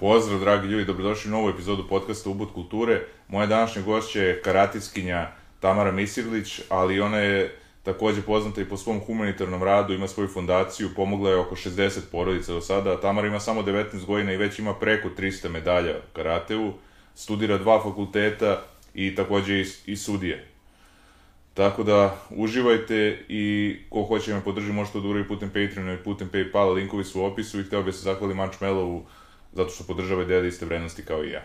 Pozdrav, 0.00 0.40
dragi 0.40 0.68
ljudi, 0.68 0.84
dobrodošli 0.84 1.30
u 1.30 1.32
novu 1.32 1.48
epizodu 1.48 1.88
podcasta 1.88 2.30
Ubud 2.30 2.48
kulture. 2.54 3.00
Moja 3.28 3.46
današnja 3.46 3.82
gošća 3.82 4.22
je 4.22 4.42
karatiskinja 4.42 5.28
Tamara 5.60 5.92
Misirlić, 5.92 6.60
ali 6.68 7.00
ona 7.00 7.18
je 7.18 7.58
takođe 7.82 8.22
poznata 8.22 8.60
i 8.60 8.64
po 8.64 8.76
svom 8.76 9.00
humanitarnom 9.00 9.62
radu, 9.62 9.94
ima 9.94 10.08
svoju 10.08 10.28
fondaciju, 10.28 10.88
pomogla 10.96 11.30
je 11.30 11.36
oko 11.36 11.54
60 11.54 12.00
porodica 12.12 12.52
do 12.52 12.60
sada. 12.60 13.00
Tamara 13.00 13.26
ima 13.26 13.40
samo 13.40 13.62
19 13.62 14.06
godina 14.06 14.32
i 14.32 14.36
već 14.36 14.58
ima 14.58 14.74
preko 14.74 15.08
300 15.18 15.48
medalja 15.48 15.94
karateu, 16.12 16.72
studira 17.14 17.58
dva 17.58 17.82
fakulteta 17.82 18.62
i 18.94 19.14
takođe 19.14 19.60
i, 19.60 19.64
i 19.86 19.96
sudije. 19.96 20.46
Tako 21.54 21.82
da, 21.82 22.16
uživajte 22.30 23.24
i 23.28 23.76
ko 23.90 24.02
hoće 24.02 24.34
me 24.34 24.44
podrži 24.44 24.72
može 24.72 24.92
to 24.92 25.00
da 25.00 25.08
uradi 25.08 25.28
putem 25.28 25.48
Patreona 25.48 25.94
i 25.94 26.02
putem 26.04 26.30
Paypala, 26.32 26.74
linkovi 26.74 27.04
su 27.04 27.20
u 27.20 27.24
opisu 27.24 27.60
i 27.60 27.64
hteo 27.64 27.82
bih 27.82 27.94
se 27.94 28.02
zahvali 28.02 28.34
Manchmellovu 28.34 29.06
zato 29.52 29.70
što 29.70 29.84
podržava 29.84 30.22
i 30.22 30.26
deli 30.26 30.48
iste 30.48 30.66
vrednosti 30.66 31.04
kao 31.04 31.24
i 31.24 31.30
ja. 31.30 31.42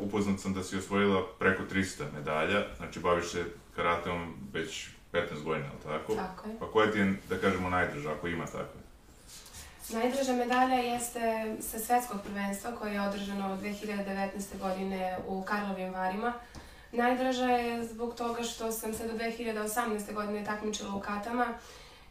Upoznat 0.01 0.41
sam 0.41 0.55
da 0.55 0.63
si 0.63 0.77
osvojila 0.77 1.23
preko 1.39 1.63
300 1.73 2.13
medalja, 2.15 2.63
znači 2.77 3.01
baviš 3.01 3.31
se 3.31 3.45
karateom 3.77 4.35
već 4.53 4.89
15 5.13 5.43
godina, 5.45 5.67
ali 5.73 5.99
tako? 5.99 6.15
Tako 6.15 6.49
je. 6.49 6.57
Pa 6.59 6.67
koja 6.67 6.91
ti 6.93 6.99
je, 6.99 7.17
da 7.29 7.39
kažemo, 7.39 7.71
najdraža, 7.71 8.13
ako 8.13 8.29
ima 8.29 8.47
takve? 8.47 8.85
Najdraža 9.93 10.33
medalja 10.33 10.75
jeste 10.75 11.57
sa 11.61 11.79
svetskog 11.79 12.21
prvenstva 12.25 12.73
koje 12.73 12.93
je 12.93 13.09
održano 13.09 13.59
2019. 13.63 14.59
godine 14.61 15.19
u 15.27 15.43
Karlovim 15.43 15.93
Varima. 15.95 16.33
Najdraža 16.93 17.47
je 17.47 17.85
zbog 17.85 18.15
toga 18.15 18.43
što 18.43 18.73
sam 18.73 18.95
se 18.95 19.09
do 19.09 19.15
2018. 19.15 20.15
godine 20.15 20.45
takmičila 20.45 20.95
u 20.95 21.01
katama 21.01 21.47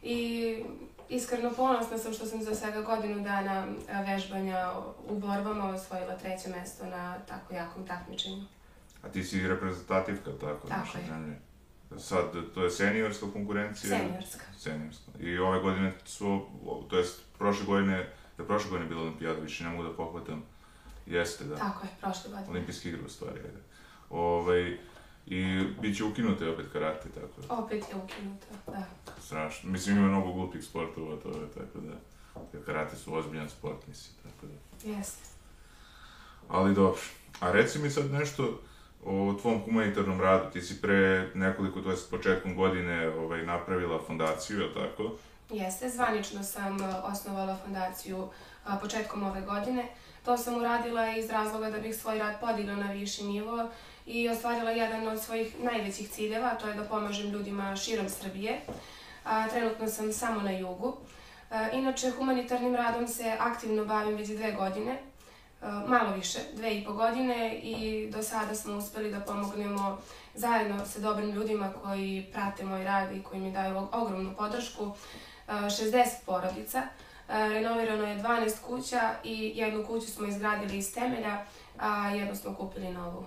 i 0.02 0.64
iskreno 1.08 1.50
ponosna 1.50 1.98
sam 1.98 2.12
što 2.12 2.26
sam 2.26 2.42
za 2.42 2.54
svega 2.54 2.82
godinu 2.82 3.22
dana 3.22 3.66
a, 3.92 4.00
vežbanja 4.00 4.72
u 5.08 5.18
borbama 5.18 5.68
osvojila 5.68 6.16
treće 6.16 6.48
mesto 6.48 6.86
na 6.86 7.18
tako 7.18 7.54
jakom 7.54 7.86
takmičenju. 7.86 8.44
A 9.02 9.08
ti 9.08 9.24
si 9.24 9.48
reprezentativka, 9.48 10.30
tako? 10.40 10.68
Tako 10.68 10.98
je. 10.98 11.04
zemlje. 11.06 11.38
Sad, 11.98 12.24
to 12.54 12.64
je 12.64 12.70
seniorska 12.70 13.26
konkurencija? 13.32 13.98
Seniorska. 13.98 14.44
Seniorska. 14.58 15.10
I 15.20 15.38
ove 15.38 15.60
godine 15.60 15.92
su, 16.04 16.46
to 16.90 16.98
jest 16.98 17.20
prošle 17.38 17.66
godine, 17.66 17.96
je 18.38 18.46
prošle 18.46 18.70
godine 18.70 18.88
bila 18.88 19.02
olimpijada, 19.02 19.40
više 19.40 19.64
ne 19.64 19.70
mogu 19.70 19.82
da 19.82 19.96
pohvatam. 19.96 20.42
Jeste, 21.06 21.44
da. 21.44 21.56
Tako 21.56 21.86
je, 21.86 21.90
prošle 22.00 22.30
godine. 22.30 22.50
Olimpijske 22.50 22.88
igre 22.88 23.02
u 23.06 23.08
stvari, 23.08 23.38
ajde. 23.38 23.60
Ovaj, 24.10 24.78
I 25.26 25.64
bit 25.80 25.96
će 25.96 26.04
ukinute 26.04 26.48
opet 26.48 26.66
karate, 26.72 27.08
tako 27.08 27.40
da. 27.40 27.54
Opet 27.54 27.84
je 27.90 27.96
ukinuto, 28.04 28.46
da. 28.66 28.84
Strašno. 29.20 29.70
Mislim, 29.70 29.96
ima 29.96 30.08
mnogo 30.08 30.32
glupih 30.32 30.64
sportova, 30.64 31.16
to 31.16 31.28
je, 31.28 31.48
tako 31.48 31.78
da. 31.78 31.92
Jer 32.52 32.64
karate 32.64 32.96
su 32.96 33.14
ozbiljan 33.14 33.48
sport, 33.48 33.86
mislim, 33.86 34.16
tako 34.22 34.46
da. 34.46 34.90
Jeste. 34.90 35.24
Ali 36.48 36.74
dobro. 36.74 37.00
A 37.40 37.52
reci 37.52 37.78
mi 37.78 37.90
sad 37.90 38.10
nešto 38.10 38.60
o 39.04 39.34
tvom 39.42 39.60
humanitarnom 39.64 40.20
radu. 40.20 40.50
Ti 40.52 40.60
si 40.60 40.80
pre 40.80 41.30
nekoliko, 41.34 41.80
to 41.80 41.90
je 41.90 41.96
početkom 42.10 42.56
godine, 42.56 43.08
ovaj, 43.08 43.46
napravila 43.46 44.00
fondaciju, 44.06 44.60
je 44.60 44.66
li 44.66 44.74
tako? 44.74 45.16
Jeste, 45.50 45.88
zvanično 45.88 46.42
sam 46.42 46.82
e, 46.82 46.94
osnovala 47.02 47.56
fondaciju 47.64 48.28
a, 48.64 48.76
početkom 48.76 49.22
ove 49.22 49.40
godine. 49.40 49.88
To 50.24 50.36
sam 50.36 50.56
uradila 50.56 51.16
iz 51.16 51.30
razloga 51.30 51.70
da 51.70 51.78
bih 51.78 51.96
svoj 51.96 52.18
rad 52.18 52.40
podigla 52.40 52.76
na 52.76 52.92
viši 52.92 53.24
nivo 53.24 53.68
i 54.06 54.28
ostvarila 54.28 54.70
jedan 54.70 55.08
od 55.08 55.22
svojih 55.22 55.60
najvećih 55.60 56.08
ciljeva, 56.10 56.46
a 56.48 56.58
to 56.58 56.68
je 56.68 56.74
da 56.74 56.84
pomažem 56.84 57.30
ljudima 57.30 57.76
širom 57.76 58.08
Srbije. 58.08 58.60
A, 59.24 59.48
trenutno 59.48 59.88
sam 59.88 60.12
samo 60.12 60.40
na 60.40 60.50
jugu. 60.50 60.96
A, 61.50 61.70
inače, 61.70 62.10
humanitarnim 62.10 62.74
radom 62.74 63.08
se 63.08 63.36
aktivno 63.40 63.84
bavim 63.84 64.16
već 64.16 64.28
dve 64.28 64.52
godine, 64.52 64.98
malo 65.86 66.14
više, 66.16 66.38
dve 66.54 66.74
i 66.74 66.84
po 66.84 66.92
godine 66.92 67.54
i 67.54 68.10
do 68.10 68.22
sada 68.22 68.54
smo 68.54 68.76
uspeli 68.76 69.10
da 69.10 69.20
pomognemo 69.20 69.98
zajedno 70.34 70.86
sa 70.86 71.00
dobrim 71.00 71.30
ljudima 71.30 71.72
koji 71.82 72.26
prate 72.32 72.64
moj 72.64 72.84
rad 72.84 73.16
i 73.16 73.22
koji 73.22 73.40
mi 73.40 73.52
daju 73.52 73.74
og- 73.76 73.88
ogromnu 73.92 74.34
podršku. 74.38 74.92
a, 75.46 75.70
60 75.70 76.04
porodica, 76.26 76.82
renovirano 77.28 78.06
je 78.08 78.18
12 78.18 78.60
kuća 78.66 79.14
i 79.24 79.52
jednu 79.54 79.86
kuću 79.86 80.06
smo 80.06 80.26
izgradili 80.26 80.78
iz 80.78 80.94
temelja, 80.94 81.44
a 81.78 82.08
jednu 82.10 82.34
smo 82.36 82.54
kupili 82.54 82.92
novu. 82.92 83.26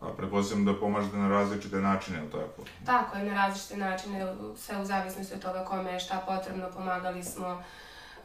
A 0.00 0.12
pretpostavljam 0.16 0.64
da 0.64 0.80
pomažete 0.80 1.16
na 1.16 1.28
različite 1.28 1.76
načine, 1.76 2.18
je 2.18 2.22
li 2.22 2.30
tako? 2.30 2.62
Tako 2.86 3.18
je, 3.18 3.24
na 3.24 3.34
različite 3.34 3.76
načine, 3.76 4.34
sve 4.56 4.80
u 4.80 4.84
zavisnosti 4.84 5.34
od 5.34 5.42
toga 5.42 5.64
kome 5.64 5.92
je 5.92 6.00
šta 6.00 6.24
potrebno, 6.26 6.70
pomagali 6.76 7.24
smo 7.24 7.62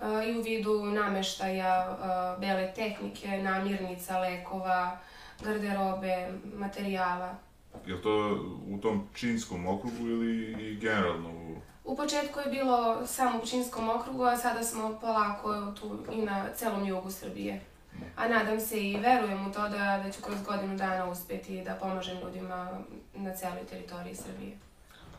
a, 0.02 0.24
i 0.24 0.38
u 0.40 0.42
vidu 0.42 0.86
nameštaja, 0.86 1.98
a, 2.02 2.38
bele 2.40 2.74
tehnike, 2.76 3.28
namirnica, 3.28 4.20
lekova, 4.20 4.98
garderobe, 5.44 6.30
materijala. 6.58 7.36
Je 7.86 8.02
to 8.02 8.40
u 8.68 8.78
tom 8.78 9.08
činskom 9.14 9.68
okrugu 9.68 10.08
ili 10.08 10.64
i 10.64 10.76
generalno 10.76 11.30
u... 11.30 11.56
U 11.84 11.96
početku 11.96 12.40
je 12.40 12.52
bilo 12.52 13.08
samo 13.08 13.40
u 13.44 13.46
Činskom 13.46 13.90
okrugu, 13.90 14.24
a 14.24 14.38
sada 14.38 14.64
smo 14.64 14.98
polako 15.02 15.72
tu 15.80 15.98
i 16.12 16.22
na 16.22 16.46
celom 16.56 16.86
jugu 16.86 17.12
Srbije. 17.12 17.62
A 18.16 18.28
nadam 18.28 18.60
se 18.60 18.84
i 18.90 18.98
verujem 18.98 19.48
u 19.48 19.52
to 19.52 19.62
da, 19.62 20.02
da 20.06 20.12
ću 20.12 20.22
kroz 20.22 20.42
godinu 20.42 20.78
dana 20.78 21.10
uspeti 21.10 21.62
da 21.62 21.74
pomažem 21.74 22.20
ljudima 22.20 22.80
na 23.16 23.34
celoj 23.34 23.66
teritoriji 23.66 24.16
Srbije. 24.16 24.58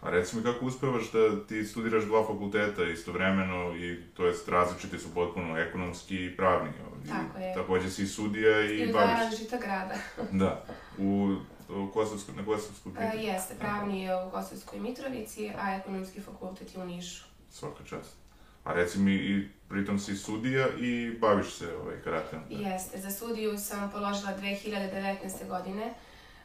A 0.03 0.11
reci 0.11 0.37
mi 0.37 0.43
kako 0.43 0.67
uspevaš 0.67 1.13
da 1.13 1.47
ti 1.47 1.65
studiraš 1.65 2.05
dva 2.05 2.27
fakulteta 2.27 2.85
istovremeno 2.85 3.77
i 3.77 4.03
to 4.15 4.27
jest 4.27 4.49
različiti 4.49 4.99
su 4.99 5.15
potpuno 5.15 5.59
ekonomski 5.59 6.25
i 6.25 6.37
pravni. 6.37 6.71
I 7.05 7.09
Tako 7.09 7.39
je. 7.39 7.55
Takođe 7.55 7.91
si 7.91 8.07
sudija 8.07 8.61
i, 8.61 8.75
I 8.75 8.79
baviš. 8.79 8.91
dva 8.93 9.05
različita 9.05 9.57
grada. 9.57 9.95
Da. 10.43 10.65
U, 10.99 11.37
u 11.69 11.91
Kosovskoj, 11.93 12.35
na 12.35 12.45
Kosovskoj 12.45 12.93
E, 12.99 13.17
jeste, 13.17 13.55
pravni 13.55 14.03
je 14.03 14.25
u 14.25 14.31
Kosovskoj 14.31 14.81
Mitrovici, 14.81 15.53
a 15.61 15.75
ekonomski 15.77 16.21
fakultet 16.21 16.75
je 16.75 16.83
u 16.83 16.87
Nišu. 16.87 17.25
Svaka 17.51 17.85
čast. 17.85 18.17
A 18.66 18.72
reci 18.72 18.99
mi, 18.99 19.15
i 19.15 19.49
pritom 19.69 19.99
si 19.99 20.16
sudija 20.16 20.66
i 20.78 21.19
baviš 21.21 21.54
se 21.54 21.77
ovaj, 21.77 21.97
karateom. 22.04 22.43
Jeste, 22.50 22.99
za 22.99 23.10
sudiju 23.10 23.59
sam 23.59 23.91
položila 23.91 24.32
2019. 24.41 25.49
godine. 25.49 25.94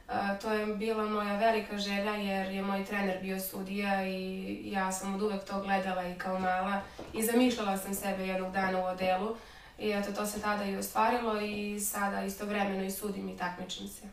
E, 0.09 0.39
to 0.41 0.53
je 0.53 0.75
bila 0.75 1.09
moja 1.09 1.37
velika 1.37 1.77
želja 1.77 2.15
jer 2.15 2.51
je 2.51 2.61
moj 2.61 2.85
trener 2.85 3.21
bio 3.21 3.39
sudija 3.39 4.07
i 4.07 4.59
ja 4.71 4.91
sam 4.91 5.15
od 5.15 5.21
uvek 5.21 5.43
to 5.43 5.61
gledala 5.61 6.07
i 6.07 6.17
kao 6.17 6.39
mala 6.39 6.81
i 7.13 7.23
zamišljala 7.23 7.77
sam 7.77 7.93
sebe 7.93 8.23
jednog 8.23 8.53
dana 8.53 8.79
u 8.79 8.85
odelu 8.85 9.35
i 9.79 9.89
eto 9.91 10.11
to 10.11 10.25
se 10.25 10.41
tada 10.41 10.65
i 10.65 10.75
ostvarilo 10.75 11.41
i 11.41 11.79
sada 11.79 12.23
istovremeno 12.23 12.83
i 12.83 12.91
sudim 12.91 13.29
i 13.29 13.37
takmičim 13.37 13.87
se. 13.87 14.07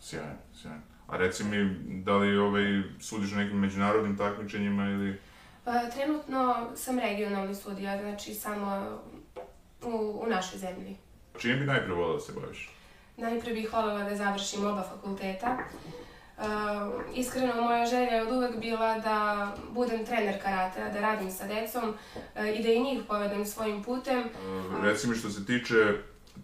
Sjajno, 0.00 0.36
sjajno. 0.60 0.82
A 1.06 1.16
reci 1.16 1.44
mi, 1.44 1.76
da 2.04 2.16
li 2.16 2.36
ovaj, 2.36 2.82
sudiš 3.00 3.30
na 3.30 3.38
nekim 3.38 3.58
međunarodnim 3.58 4.16
takmičenjima 4.16 4.84
ili... 4.84 5.29
E, 5.66 5.90
trenutno 5.90 6.66
sam 6.76 6.98
regionalni 6.98 7.54
sudija, 7.54 7.98
znači 7.98 8.34
samo 8.34 8.98
u, 9.82 10.22
u 10.22 10.26
našoj 10.26 10.58
zemlji. 10.58 10.96
Čim 11.38 11.58
bi 11.58 11.66
najpre 11.66 11.92
volao 11.94 12.14
da 12.14 12.20
se 12.20 12.32
baviš? 12.32 12.70
Najpre 13.16 13.52
bih 13.52 13.72
voljela 13.72 14.04
da 14.04 14.16
završim 14.16 14.66
oba 14.66 14.82
fakulteta. 14.82 15.58
Uh, 16.38 16.46
iskreno, 17.14 17.62
moja 17.62 17.86
želja 17.86 18.12
je 18.12 18.22
od 18.22 18.32
uvek 18.32 18.56
bila 18.56 18.98
da 18.98 19.48
budem 19.70 20.06
trener 20.06 20.42
karatea, 20.42 20.88
da 20.88 21.00
radim 21.00 21.30
sa 21.30 21.46
decom 21.46 21.88
uh, 21.88 22.58
i 22.58 22.62
da 22.62 22.68
i 22.68 22.80
njih 22.80 23.02
povedem 23.08 23.46
svojim 23.46 23.82
putem. 23.82 24.18
Uh, 24.20 24.84
reci 24.84 25.08
mi 25.08 25.16
što 25.16 25.30
se 25.30 25.46
tiče 25.46 25.94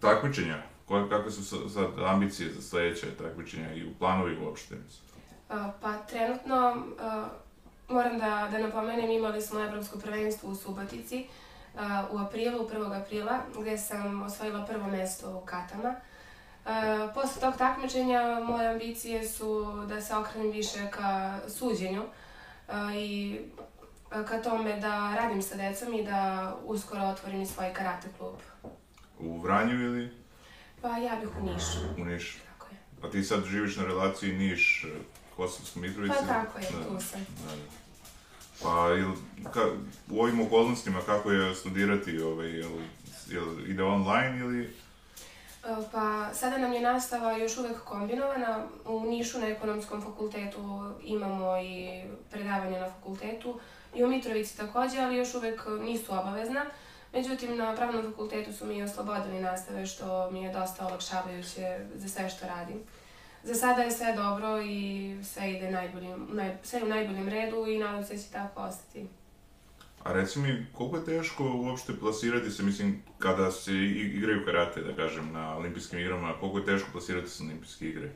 takmičenja, 0.01 0.63
koje, 0.87 1.09
kakve 1.09 1.31
su 1.31 1.45
sa- 1.45 1.69
sad 1.69 1.87
ambicije 2.07 2.51
za 2.53 2.63
sledeće 2.63 3.07
takmičenja 3.19 3.75
i 3.75 3.87
u 3.87 3.95
planovi 3.99 4.39
uopšte? 4.45 4.75
Uh, 4.75 5.57
pa 5.81 5.93
trenutno, 5.99 6.77
uh, 6.77 7.27
moram 7.89 8.19
da, 8.19 8.49
da 8.51 8.59
napomenem, 8.59 9.11
imali 9.11 9.43
smo 9.43 9.61
evropsko 9.61 9.99
prvenstvo 9.99 10.51
u 10.51 10.55
Subotici 10.55 11.27
u 12.11 12.19
aprilu, 12.19 12.69
1. 12.69 13.03
aprila, 13.03 13.39
gde 13.61 13.79
sam 13.79 14.23
osvojila 14.23 14.67
prvo 14.67 14.87
mesto 14.87 15.39
u 15.43 15.47
katama. 15.47 15.95
Posle 17.15 17.41
tog 17.41 17.57
takmičenja 17.57 18.41
moje 18.47 18.69
ambicije 18.69 19.29
su 19.29 19.73
da 19.89 20.01
se 20.01 20.17
okrenem 20.17 20.51
više 20.51 20.91
ka 20.91 21.39
suđenju 21.49 22.03
i 22.95 23.39
ka 24.29 24.43
tome 24.43 24.81
da 24.81 25.15
radim 25.17 25.43
sa 25.43 25.57
decom 25.57 25.95
i 25.95 26.05
da 26.05 26.53
uskoro 26.65 27.03
otvorim 27.03 27.43
i 27.43 27.47
svoj 27.47 27.73
karate 27.73 28.09
klub. 28.19 28.35
U 29.19 29.41
Vranju 29.41 29.75
ili? 29.75 30.11
Pa 30.83 30.89
ja 30.89 31.17
bih 31.21 31.29
u 31.41 31.45
Nišu. 31.47 31.79
U 31.99 32.05
Nišu. 32.05 32.39
Tako 32.53 32.67
je. 32.73 33.09
A 33.09 33.11
ti 33.11 33.25
sad 33.25 33.45
živiš 33.45 33.77
na 33.77 33.85
relaciji 33.85 34.33
Niš, 34.33 34.87
Kosovska 35.37 35.81
Mitrovica? 35.81 36.15
Pa 36.21 36.27
tako 36.27 36.59
je, 36.59 36.65
da. 36.71 36.89
tu 36.89 37.05
sam. 37.05 37.27
Da, 37.45 37.57
da. 37.57 37.63
Pa, 38.63 38.95
il, 38.95 39.13
ka, 39.53 39.61
u 40.11 40.23
ovim 40.23 40.41
okolnostima 40.41 41.01
kako 41.07 41.31
je 41.31 41.55
studirati, 41.55 42.19
ovaj, 42.19 42.51
jel, 42.51 42.71
jel 43.29 43.71
ide 43.71 43.83
online 43.83 44.39
ili... 44.39 44.65
E, 45.65 45.77
pa, 45.93 46.35
sada 46.35 46.59
nam 46.59 46.73
je 46.73 46.81
nastava 46.81 47.33
još 47.33 47.57
uvek 47.57 47.81
kombinovana. 47.85 48.67
U 48.85 49.01
Nišu 49.01 49.39
na 49.39 49.47
ekonomskom 49.47 50.03
fakultetu 50.03 50.95
imamo 51.03 51.57
i 51.57 52.03
predavanje 52.31 52.81
na 52.81 52.91
fakultetu 52.91 53.61
i 53.95 54.05
u 54.05 54.09
Mitrovici 54.09 54.57
takođe, 54.57 55.01
ali 55.01 55.17
još 55.17 55.35
uvek 55.35 55.63
nisu 55.81 56.13
obavezna. 56.13 56.67
Međutim, 57.13 57.57
na 57.57 57.77
pravnom 57.77 58.05
fakultetu 58.11 58.53
su 58.53 58.67
mi 58.67 58.83
oslobodili 58.83 59.41
nastave, 59.41 59.87
što 59.87 60.31
mi 60.31 60.43
je 60.43 60.53
dosta 60.53 60.87
olakšavajuće 60.87 61.79
za 61.95 62.09
sve 62.09 62.29
što 62.31 62.47
radim. 62.47 62.81
Za 63.47 63.55
sada 63.55 63.83
je 63.83 63.91
sve 63.91 64.13
dobro 64.17 64.63
i 64.63 65.17
sve 65.25 65.53
ide 65.53 65.71
najboljim, 65.71 66.29
naj, 66.33 66.57
sve 66.63 66.83
u 66.83 66.87
najboljem 66.87 67.29
redu 67.29 67.67
i 67.67 67.79
nadam 67.79 68.05
se 68.05 68.15
da 68.15 68.21
će 68.21 68.29
tako 68.33 68.61
ostati. 68.61 69.07
A 70.03 70.13
reci 70.13 70.39
mi, 70.39 70.67
koliko 70.73 70.97
je 70.97 71.05
teško 71.05 71.45
uopšte 71.45 71.93
plasirati 72.01 72.51
se, 72.51 72.63
mislim, 72.63 73.03
kada 73.19 73.51
se 73.51 73.73
igraju 73.75 74.45
karate, 74.45 74.81
da 74.81 74.97
kažem, 74.97 75.33
na 75.33 75.57
olimpijskim 75.57 75.99
igrama, 75.99 76.35
koliko 76.41 76.59
je 76.59 76.65
teško 76.65 76.89
plasirati 76.93 77.31
se 77.31 77.45
na 77.45 77.51
olimpijske 77.51 77.89
igre? 77.89 78.11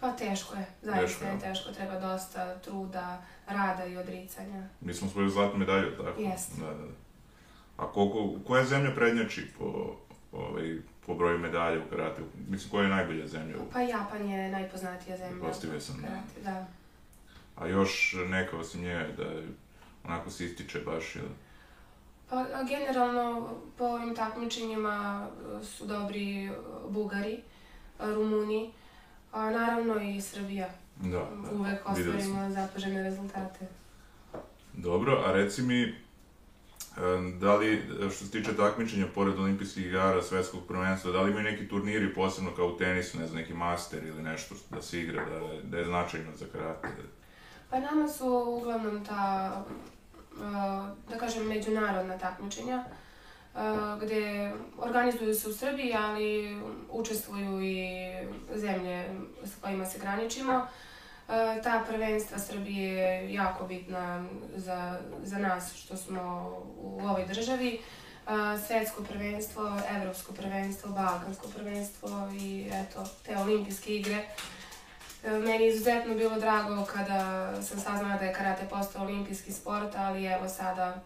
Pa 0.00 0.12
teško 0.12 0.54
je, 0.54 0.66
zaista 0.82 1.06
teško, 1.06 1.24
je 1.24 1.40
teško, 1.40 1.72
treba 1.72 2.00
dosta 2.00 2.58
truda, 2.58 3.22
rada 3.46 3.84
i 3.84 3.96
odricanja. 3.96 4.68
Mi 4.80 4.94
smo 4.94 5.08
svoju 5.08 5.30
zlatnu 5.30 5.58
medalju, 5.58 5.96
tako? 5.96 6.20
Jeste. 6.20 6.60
Da, 6.60 6.66
da. 6.66 6.84
A 7.76 7.92
koliko, 7.92 8.40
koja 8.46 8.64
zemlja 8.64 8.94
prednjači 8.94 9.46
po, 9.58 9.96
ovaj, 10.32 10.78
po 11.08 11.14
broju 11.14 11.38
medalja 11.38 11.80
u 11.86 11.90
karate? 11.90 12.22
Mislim, 12.48 12.70
koja 12.70 12.82
je 12.82 12.88
najbolja 12.88 13.26
zemlja? 13.26 13.56
Pa 13.72 13.80
Japan 13.80 14.28
je 14.28 14.50
najpoznatija 14.50 15.16
zemlja 15.16 15.46
Postavio 15.46 15.80
sam, 15.80 15.96
karate, 16.00 16.40
da. 16.44 16.66
A 17.56 17.66
još 17.66 18.16
neka 18.28 18.56
osim 18.56 18.80
nje, 18.82 19.06
da 19.16 19.24
onako 20.04 20.30
se 20.30 20.44
ističe 20.44 20.80
baš, 20.80 21.16
ili? 21.16 21.28
Pa, 22.30 22.44
generalno, 22.68 23.54
po 23.78 23.84
ovim 23.84 24.14
takmičenjima 24.14 25.26
e, 25.60 25.64
su 25.64 25.86
dobri 25.86 26.46
e, 26.46 26.50
Bugari, 26.88 27.40
Rumuni, 27.98 28.72
a 29.32 29.50
naravno 29.50 30.00
i 30.00 30.20
Srbija. 30.20 30.68
Da, 30.96 31.08
da. 31.08 31.50
Uvek 31.52 31.88
ostvarimo 31.88 32.50
zapažene 32.50 33.02
rezultate. 33.02 33.66
Dobro, 34.72 35.22
a 35.26 35.32
reci 35.32 35.62
mi, 35.62 35.94
Da 37.40 37.56
li, 37.56 37.82
što 38.00 38.24
se 38.24 38.30
tiče 38.30 38.56
takmičenja, 38.56 39.06
pored 39.14 39.38
olimpijskih 39.38 39.86
igara, 39.86 40.22
svetskog 40.22 40.60
prvenstva, 40.68 41.12
da 41.12 41.22
li 41.22 41.30
imaju 41.30 41.44
neki 41.44 41.68
turniri, 41.68 42.14
posebno 42.14 42.50
kao 42.56 42.66
u 42.66 42.76
tenisu, 42.76 43.18
ne 43.18 43.26
znam, 43.26 43.40
neki 43.40 43.54
master 43.54 44.04
ili 44.04 44.22
nešto 44.22 44.54
da 44.70 44.82
se 44.82 45.00
igra, 45.00 45.24
da, 45.24 45.40
da 45.62 45.78
je 45.78 45.84
značajno 45.84 46.36
za 46.36 46.46
karate? 46.52 46.88
Pa 47.70 47.80
nama 47.80 48.08
su 48.08 48.44
uglavnom 48.58 49.04
ta, 49.04 49.64
da 51.10 51.18
kažem, 51.18 51.46
međunarodna 51.46 52.18
takmičenja, 52.18 52.84
gde 54.02 54.52
organizuju 54.78 55.34
se 55.34 55.48
u 55.48 55.52
Srbiji, 55.52 55.94
ali 55.94 56.60
učestvuju 56.90 57.62
i 57.62 57.86
zemlje 58.54 59.04
s 59.44 59.60
kojima 59.60 59.86
se 59.86 59.98
graničimo. 59.98 60.52
E, 60.52 60.88
ta 61.62 61.84
prvenstva 61.88 62.38
Srbije 62.38 62.94
je 62.94 63.34
jako 63.34 63.66
bitna 63.66 64.24
za, 64.56 64.98
za 65.22 65.38
nas 65.38 65.74
što 65.74 65.96
smo 65.96 66.52
u 66.80 67.00
ovoj 67.02 67.26
državi. 67.26 67.80
E, 68.28 68.58
svetsko 68.66 69.02
prvenstvo, 69.02 69.80
evropsko 69.96 70.32
prvenstvo, 70.32 70.90
balkansko 70.90 71.48
prvenstvo 71.48 72.30
i 72.40 72.70
eto, 72.72 73.04
te 73.26 73.36
olimpijske 73.36 73.96
igre. 73.96 74.24
E, 75.24 75.30
meni 75.30 75.64
je 75.64 75.68
izuzetno 75.68 76.14
bilo 76.14 76.38
drago 76.38 76.84
kada 76.84 77.52
sam 77.62 77.80
saznala 77.80 78.16
da 78.16 78.24
je 78.24 78.34
karate 78.34 78.66
postao 78.70 79.02
olimpijski 79.02 79.52
sport, 79.52 79.94
ali 79.96 80.26
evo 80.26 80.48
sada, 80.48 81.02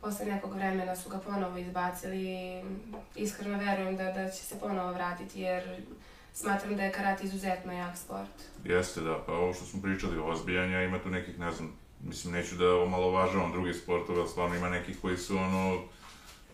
posle 0.00 0.26
nekog 0.26 0.54
vremena 0.54 0.96
su 0.96 1.10
ga 1.10 1.18
ponovo 1.18 1.58
izbacili 1.58 2.26
i 2.26 2.62
iskreno 3.16 3.58
verujem 3.58 3.96
da, 3.96 4.12
da 4.12 4.30
će 4.30 4.44
se 4.44 4.60
ponovo 4.60 4.92
vratiti 4.92 5.40
jer 5.40 5.82
smatram 6.40 6.76
da 6.76 6.82
je 6.82 6.92
karate 6.92 7.24
izuzetno 7.24 7.72
jak 7.72 7.96
sport. 7.96 8.36
Jeste, 8.64 9.00
da, 9.00 9.22
pa 9.26 9.32
ovo 9.32 9.54
što 9.54 9.64
smo 9.64 9.82
pričali 9.82 10.18
o 10.18 10.26
ozbijanja, 10.26 10.82
ima 10.82 10.98
tu 10.98 11.10
nekih, 11.10 11.38
ne 11.38 11.52
znam, 11.52 11.72
mislim, 12.04 12.32
neću 12.32 12.56
da 12.56 12.74
omalovažavam 12.74 13.52
drugi 13.52 13.74
sportove, 13.74 14.20
ali 14.20 14.28
stvarno 14.28 14.56
ima 14.56 14.68
nekih 14.68 15.00
koji 15.00 15.16
su, 15.16 15.36
ono, 15.36 15.82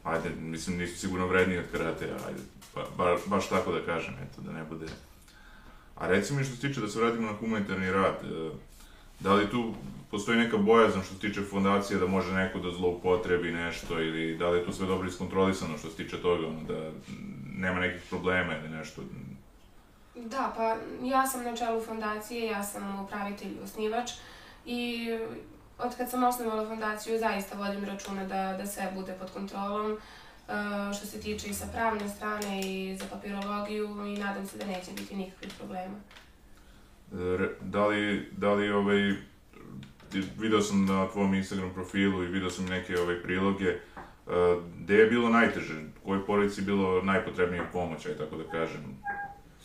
ajde, 0.05 0.31
mislim, 0.39 0.79
nisu 0.79 0.99
sigurno 0.99 1.27
vredniji 1.27 1.59
od 1.59 1.71
karate, 1.73 2.05
ajde, 2.05 2.41
ba, 2.75 2.85
ba, 2.97 3.17
baš 3.27 3.49
tako 3.49 3.73
da 3.73 3.85
kažem, 3.85 4.15
eto, 4.15 4.43
da 4.43 4.53
ne 4.53 4.65
bude... 4.65 4.87
A 5.97 6.09
reci 6.09 6.35
mi 6.35 6.45
što 6.45 6.57
se 6.57 6.69
tiče 6.69 6.81
da 6.81 6.89
se 6.89 7.01
vratimo 7.01 7.31
na 7.31 7.37
humanitarni 7.37 7.93
rad, 7.93 8.15
e, 8.25 8.51
da 9.21 9.35
li 9.35 9.51
tu 9.51 9.75
postoji 10.11 10.39
neka 10.39 10.57
bojazan 10.57 11.03
što 11.03 11.15
se 11.15 11.21
tiče 11.21 11.43
fondacije 11.43 11.99
da 11.99 12.07
može 12.07 12.33
neko 12.33 12.59
da 12.59 12.71
zloupotrebi 12.71 13.53
nešto 13.53 14.01
ili 14.01 14.37
da 14.37 14.51
li 14.51 14.59
je 14.59 14.65
tu 14.65 14.73
sve 14.73 14.87
dobro 14.87 15.09
iskontrolisano 15.09 15.79
što 15.79 15.91
se 15.91 15.97
tiče 15.97 16.23
toga, 16.23 16.47
ono, 16.47 16.63
da 16.69 16.91
nema 17.57 17.81
nekih 17.81 18.03
problema 18.11 18.57
ili 18.57 18.69
nešto, 18.69 19.03
Da, 20.15 20.53
pa 20.57 20.77
ja 21.03 21.27
sam 21.27 21.45
na 21.45 21.57
čelu 21.57 21.81
fondacije, 21.81 22.47
ja 22.47 22.63
sam 22.63 23.05
upravitelj 23.05 23.53
i 23.53 23.61
osnivač 23.65 24.11
i 24.67 25.09
od 25.79 25.97
kad 25.97 26.11
sam 26.11 26.25
osnovala 26.25 26.69
fondaciju 26.69 27.19
zaista 27.19 27.59
vodim 27.59 27.85
računa 27.85 28.25
da, 28.25 28.57
da 28.59 28.67
sve 28.67 28.93
bude 28.95 29.13
pod 29.13 29.31
kontrolom 29.31 29.93
uh, 29.93 30.97
što 30.97 31.07
se 31.07 31.21
tiče 31.21 31.49
i 31.49 31.55
sa 31.55 31.67
pravne 31.73 32.09
strane 32.09 32.61
i 32.61 32.97
za 32.97 33.05
papirologiju 33.13 34.07
i 34.07 34.19
nadam 34.19 34.47
se 34.47 34.59
da 34.59 34.67
neće 34.67 34.93
biti 34.93 35.17
nikakvih 35.17 35.53
problema. 35.59 35.97
Da 37.61 37.87
li, 37.87 38.31
da 38.33 38.53
li 38.53 38.71
ovaj, 38.71 39.15
video 40.39 40.61
sam 40.61 40.85
na 40.85 41.09
tvom 41.09 41.35
Instagram 41.35 41.75
profilu 41.75 42.25
i 42.25 42.29
video 42.29 42.51
sam 42.51 42.65
neke 42.65 43.01
ovaj 43.01 43.23
priloge, 43.23 43.77
uh, 44.27 44.33
gde 44.79 44.95
je 44.95 45.07
bilo 45.07 45.29
najteže? 45.29 45.75
Kojoj 46.05 46.27
porodici 46.27 46.61
je 46.61 46.65
bilo 46.65 47.03
najpotrebnija 47.03 47.65
pomoć, 47.73 48.07
aj 48.07 48.17
tako 48.17 48.37
da 48.37 48.51
kažem? 48.51 49.01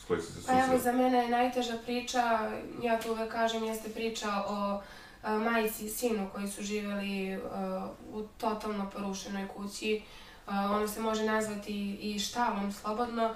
Koji 0.10 0.22
ste 0.22 0.34
se 0.34 0.40
susreli? 0.42 0.62
Pa 0.62 0.68
evo, 0.68 0.80
za 0.80 0.92
mene 0.92 1.18
je 1.18 1.30
najteža 1.30 1.78
priča, 1.86 2.52
ja 2.82 3.00
to 3.00 3.12
uvek 3.12 3.32
kažem, 3.32 3.64
jeste 3.64 3.90
priča 3.90 4.30
o 4.48 4.82
a, 5.24 5.38
majici 5.38 5.86
i 5.86 5.90
sinu 5.90 6.30
koji 6.34 6.48
su 6.48 6.64
živeli 6.64 7.36
a, 7.36 7.88
u 8.14 8.22
totalno 8.38 8.90
porušenoj 8.90 9.48
kući. 9.48 10.02
A, 10.48 10.72
ono 10.72 10.88
se 10.88 11.02
može 11.02 11.24
nazvati 11.24 11.98
i 12.02 12.20
štalom 12.20 12.72
slobodno. 12.72 13.36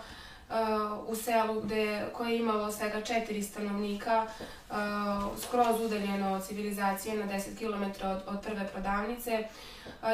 u 1.08 1.16
selu 1.16 1.62
gde, 1.62 2.06
koje 2.14 2.32
je 2.32 2.40
imalo 2.40 2.72
svega 2.72 3.02
četiri 3.02 3.44
stanovnika, 3.44 4.28
skroz 5.42 5.82
udaljeno 5.86 6.34
od 6.34 6.46
civilizacije 6.48 7.16
na 7.16 7.26
10 7.26 7.58
km 7.58 7.84
od, 8.08 8.22
od 8.28 8.42
prve 8.44 8.68
prodavnice. 8.68 9.48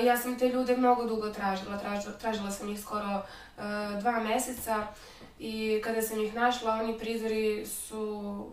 ja 0.04 0.18
sam 0.18 0.40
te 0.40 0.50
ljude 0.50 0.78
mnogo 0.78 1.06
dugo 1.06 1.30
tražila, 1.30 1.78
tražila, 1.78 2.14
tražila 2.14 2.52
sam 2.52 2.70
ih 2.70 2.80
skoro 2.82 3.22
dva 4.02 4.20
meseca. 4.24 4.88
I 5.40 5.82
kada 5.84 6.02
sam 6.02 6.20
ih 6.20 6.36
našla, 6.36 6.72
oni 6.72 6.98
prizori 6.98 7.66
su 7.66 8.46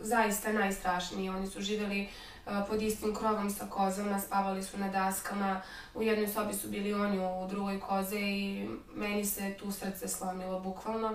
zaista 0.00 0.52
najstrašniji. 0.52 1.28
Oni 1.28 1.46
su 1.46 1.60
živeli 1.60 2.08
uh, 2.46 2.52
pod 2.68 2.82
istim 2.82 3.14
krovom 3.14 3.50
sa 3.50 3.66
kozama, 3.66 4.20
spavali 4.20 4.62
su 4.62 4.78
na 4.78 4.88
daskama, 4.88 5.62
u 5.94 6.02
jednoj 6.02 6.28
sobi 6.28 6.54
su 6.54 6.68
bili 6.68 6.94
oni 6.94 7.18
u 7.18 7.48
drugoj 7.48 7.80
koze 7.80 8.20
i 8.20 8.68
meni 8.94 9.24
se 9.24 9.54
tu 9.58 9.72
srce 9.72 10.08
slomilo 10.08 10.60
bukvalno. 10.60 11.14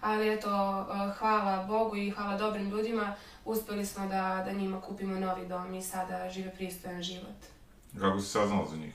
Ali 0.00 0.32
eto, 0.32 0.48
uh, 0.48 1.18
hvala 1.18 1.64
Bogu 1.64 1.96
i 1.96 2.10
hvala 2.10 2.36
dobrim 2.36 2.70
ljudima, 2.70 3.14
uspeli 3.44 3.86
smo 3.86 4.06
da, 4.06 4.42
da 4.46 4.52
njima 4.52 4.80
kupimo 4.80 5.20
novi 5.20 5.48
dom 5.48 5.74
i 5.74 5.82
sada 5.82 6.30
žive 6.30 6.54
pristojan 6.54 7.02
život. 7.02 7.36
Kako 8.00 8.20
si 8.20 8.28
saznala 8.28 8.66
za 8.66 8.76
njih? 8.76 8.94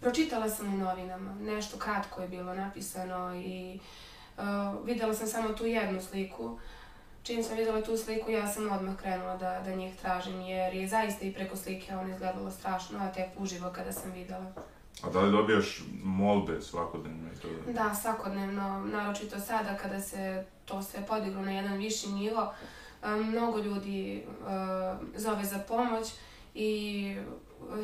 Pročitala 0.00 0.48
sam 0.48 0.74
u 0.74 0.76
novinama, 0.76 1.34
nešto 1.34 1.78
kratko 1.78 2.22
je 2.22 2.28
bilo 2.28 2.54
napisano 2.54 3.34
i 3.36 3.80
uh, 3.80 3.82
Uh, 4.38 4.86
videla 4.86 5.14
sam 5.14 5.26
samo 5.26 5.48
tu 5.48 5.66
jednu 5.66 6.00
sliku. 6.00 6.58
Čim 7.22 7.42
sam 7.42 7.56
videla 7.56 7.82
tu 7.82 7.96
sliku, 7.96 8.30
ja 8.30 8.46
sam 8.46 8.72
odmah 8.72 8.96
krenula 8.96 9.36
da, 9.36 9.60
da 9.64 9.74
njih 9.74 9.96
tražim, 9.96 10.40
jer 10.40 10.74
je 10.74 10.88
zaista 10.88 11.24
i 11.24 11.32
preko 11.32 11.56
slike 11.56 11.96
on 11.96 12.10
izgledalo 12.10 12.50
strašno, 12.50 12.98
a 12.98 13.12
tek 13.12 13.28
uživo 13.38 13.70
kada 13.74 13.92
sam 13.92 14.12
videla. 14.12 14.52
A 15.02 15.10
da 15.10 15.20
li 15.20 15.32
dobijaš 15.32 15.82
molbe 16.04 16.60
svakodnevno 16.60 17.28
i 17.32 17.40
to? 17.40 17.72
Da, 17.72 17.94
svakodnevno, 17.94 18.86
naročito 18.92 19.40
sada 19.40 19.76
kada 19.76 20.00
se 20.00 20.44
to 20.64 20.82
sve 20.82 21.06
podiglo 21.06 21.42
na 21.42 21.52
jedan 21.52 21.76
viši 21.76 22.08
nivo, 22.08 22.54
um, 23.04 23.28
mnogo 23.28 23.58
ljudi 23.58 24.24
uh, 24.26 24.46
zove 25.16 25.44
za 25.44 25.58
pomoć 25.58 26.08
i 26.54 27.16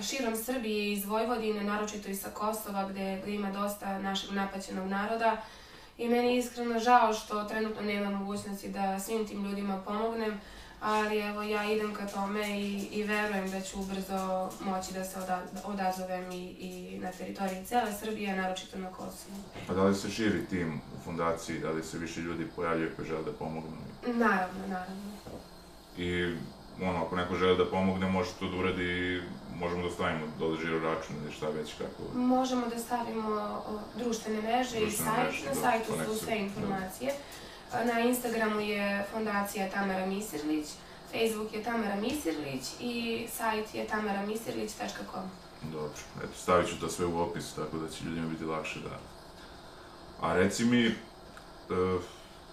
širom 0.02 0.36
Srbije 0.36 0.92
iz 0.92 1.04
Vojvodine, 1.04 1.64
naročito 1.64 2.10
i 2.10 2.14
sa 2.14 2.30
Kosova 2.30 2.88
gde, 2.88 3.20
gde 3.22 3.34
ima 3.34 3.50
dosta 3.50 3.98
našeg 3.98 4.32
napaćenog 4.32 4.88
naroda. 4.88 5.42
I 5.98 6.08
meni 6.08 6.28
je 6.28 6.38
iskreno 6.38 6.78
žao 6.78 7.12
što 7.12 7.44
trenutno 7.44 7.82
nema 7.82 8.10
mogućnosti 8.10 8.68
da 8.68 9.00
svim 9.00 9.26
tim 9.26 9.44
ljudima 9.44 9.82
pomognem, 9.86 10.40
ali 10.80 11.18
evo 11.18 11.42
ja 11.42 11.72
idem 11.72 11.94
ka 11.94 12.06
tome 12.06 12.60
i, 12.60 12.88
i 12.92 13.02
verujem 13.02 13.50
da 13.50 13.60
ću 13.60 13.80
ubrzo 13.80 14.50
moći 14.60 14.92
da 14.92 15.04
se 15.04 15.18
oda, 15.18 15.42
odazovem 15.64 16.32
i, 16.32 16.56
i 16.58 16.98
na 16.98 17.10
teritoriji 17.10 17.64
cele 17.64 17.92
Srbije, 17.92 18.36
naročito 18.36 18.78
na 18.78 18.90
Kosovu. 18.90 19.36
A 19.68 19.74
da 19.74 19.84
li 19.84 19.94
se 19.94 20.10
širi 20.10 20.46
tim 20.46 20.80
u 20.98 21.04
fundaciji, 21.04 21.60
da 21.60 21.70
li 21.70 21.82
se 21.82 21.98
više 21.98 22.20
ljudi 22.20 22.46
pojavljaju 22.56 22.90
koji 22.96 23.08
žele 23.08 23.22
da 23.22 23.32
pomognu? 23.32 23.76
Naravno, 24.06 24.66
naravno. 24.68 25.02
I 25.98 26.34
ono, 26.82 27.04
ako 27.06 27.16
neko 27.16 27.34
žele 27.34 27.56
da 27.56 27.70
pomogne, 27.70 28.10
može 28.10 28.30
to 28.40 28.48
da 28.48 28.56
uradi, 28.56 29.22
možemo 29.58 29.82
da 29.82 29.90
stavimo 29.90 30.26
dole 30.38 30.58
žiro 30.60 30.78
račun 30.78 31.16
ili 31.24 31.32
šta 31.32 31.48
već 31.48 31.72
kako. 31.78 32.18
Možemo 32.18 32.66
da 32.66 32.78
stavimo 32.78 33.62
društvene 33.96 34.42
mreže 34.42 34.80
i 34.80 34.90
sajt. 34.90 35.18
mreže, 35.22 35.44
Na 35.44 35.50
da, 35.50 35.60
sajtu 35.60 35.84
su 35.86 35.92
konekciju, 35.92 36.18
sve 36.18 36.34
da. 36.34 36.40
informacije. 36.40 37.12
Na 37.84 38.00
Instagramu 38.00 38.60
je 38.60 39.04
fondacija 39.12 39.70
Tamara 39.70 40.06
Misirlić, 40.06 40.66
Facebook 41.12 41.52
je 41.54 41.62
Tamara 41.62 41.96
Misirlić 41.96 42.62
i 42.80 43.26
sajt 43.32 43.74
je 43.74 43.86
tamaramisirlić.com. 43.86 45.22
Dobro, 45.72 45.90
eto, 46.18 46.32
stavit 46.36 46.68
ću 46.68 46.80
to 46.80 46.88
sve 46.88 47.06
u 47.06 47.18
opis, 47.20 47.52
tako 47.54 47.78
da 47.78 47.88
će 47.88 48.04
ljudima 48.04 48.28
biti 48.28 48.44
lakše 48.44 48.80
da... 48.80 48.98
A 50.26 50.34
reci 50.34 50.64
mi, 50.64 50.86
e, 50.86 50.92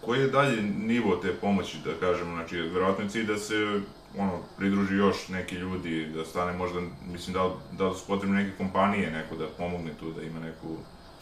koji 0.05 0.19
je 0.19 0.27
dalje 0.27 0.61
nivo 0.61 1.15
te 1.15 1.33
pomoći, 1.35 1.77
da 1.85 1.99
kažemo, 1.99 2.35
znači, 2.35 2.57
verovatno 2.61 3.03
je 3.03 3.09
cilj 3.09 3.25
da 3.25 3.37
se, 3.37 3.81
ono, 4.17 4.39
pridruži 4.57 4.95
još 4.95 5.27
neki 5.27 5.55
ljudi, 5.55 6.05
da 6.05 6.25
stane 6.25 6.53
možda, 6.53 6.79
mislim, 7.07 7.33
da, 7.33 7.49
da 7.71 7.93
su 7.93 8.07
potrebne 8.07 8.43
neke 8.43 8.57
kompanije, 8.57 9.11
neko 9.11 9.35
da 9.35 9.47
pomogne 9.57 9.93
tu, 9.99 10.11
da 10.11 10.21
ima 10.21 10.39
neku... 10.39 10.67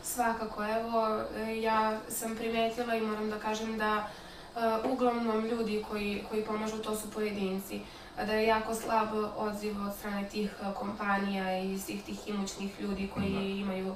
Svakako, 0.04 0.64
evo, 0.64 1.22
e, 1.38 1.62
ja 1.62 2.00
sam 2.10 2.36
primetila 2.36 2.96
i 2.96 3.02
moram 3.02 3.30
da 3.30 3.40
kažem 3.40 3.78
da 3.78 4.10
e, 4.56 4.60
uglavnom 4.92 5.46
ljudi 5.46 5.84
koji, 5.90 6.24
koji 6.30 6.44
pomažu 6.46 6.78
to 6.78 6.96
su 6.96 7.12
pojedinci. 7.12 7.80
Da 8.26 8.34
je 8.34 8.48
jako 8.48 8.76
slab 8.76 9.08
odziv 9.38 9.76
od 9.88 9.94
strane 10.00 10.30
tih 10.30 10.56
kompanija 10.76 11.60
i 11.60 11.80
svih 11.80 12.04
tih 12.04 12.28
imućnih 12.28 12.82
ljudi 12.82 13.10
koji 13.14 13.34
Da. 13.34 13.40
imaju 13.40 13.96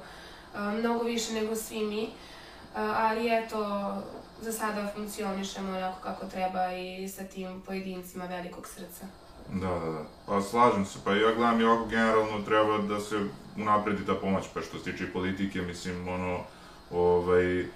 e, 0.54 0.58
mnogo 0.60 1.04
više 1.04 1.32
nego 1.32 1.56
svi 1.56 1.78
mi. 1.84 2.02
E, 2.02 2.08
Ali 2.74 3.28
eto, 3.38 3.58
za 4.44 4.52
sada 4.52 4.88
funkcionišemo 4.94 5.76
onako 5.76 6.00
kako 6.02 6.26
treba 6.26 6.72
i 6.72 7.08
sa 7.08 7.24
tim 7.24 7.62
pojedincima 7.66 8.24
velikog 8.24 8.68
srca. 8.68 9.06
Da, 9.52 9.68
da, 9.68 9.90
da. 9.90 10.04
Pa 10.26 10.40
slažem 10.42 10.84
se, 10.84 10.98
pa 11.04 11.12
ja 11.12 11.34
gledam 11.34 11.60
i 11.60 11.64
ovako 11.64 11.86
generalno 11.86 12.42
treba 12.46 12.78
da 12.78 13.00
se 13.00 13.16
unapredi 13.56 14.06
ta 14.06 14.14
pomoć, 14.14 14.44
pa 14.54 14.60
što 14.60 14.78
se 14.78 14.92
tiče 14.92 15.12
politike, 15.12 15.62
mislim, 15.62 16.08
ono, 16.08 16.40
ovaj, 16.90 17.66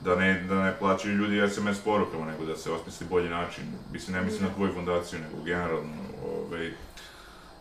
da 0.00 0.16
ne, 0.16 0.42
da 0.48 0.64
ne 0.64 0.78
plaćaju 0.78 1.14
ljudi 1.14 1.50
SMS 1.50 1.78
porukama, 1.84 2.26
nego 2.26 2.44
da 2.44 2.56
se 2.56 2.72
osmisli 2.72 3.06
bolji 3.10 3.28
način. 3.28 3.64
Mislim, 3.92 4.16
ne 4.16 4.22
mislim 4.22 4.48
na 4.48 4.54
tvoju 4.54 4.72
fondaciju, 4.74 5.20
nego 5.20 5.44
generalno, 5.44 5.94
ovaj, 6.24 6.72